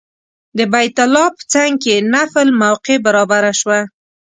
د 0.57 0.59
بیت 0.73 0.97
الله 1.05 1.25
په 1.35 1.43
څنګ 1.53 1.71
کې 1.83 1.95
نفل 2.13 2.47
موقع 2.61 2.97
برابره 3.05 3.51
شوه. 3.59 3.79